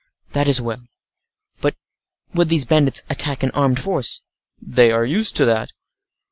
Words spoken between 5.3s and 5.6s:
to